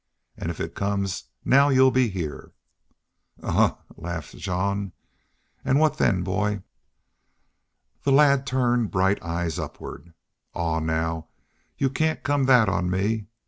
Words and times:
An' 0.35 0.49
if 0.49 0.59
it 0.59 0.73
comes 0.73 1.25
now 1.45 1.69
y'u'll 1.69 1.91
be 1.91 2.07
heah." 2.09 2.45
"Ahuh!" 3.43 3.77
laughed 3.97 4.35
Jean. 4.35 4.93
"An' 5.63 5.77
what 5.77 5.99
then, 5.99 6.23
boy?" 6.23 6.63
The 8.01 8.11
lad 8.11 8.47
turned 8.47 8.89
bright 8.89 9.21
eyes 9.21 9.59
upward. 9.59 10.15
"Aw, 10.55 10.79
now, 10.79 11.27
yu'all 11.77 11.91
cain't 11.93 12.23
come 12.23 12.47
thet 12.47 12.67
on 12.67 12.89
me. 12.89 13.27